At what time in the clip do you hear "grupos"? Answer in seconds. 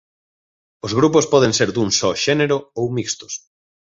0.99-1.29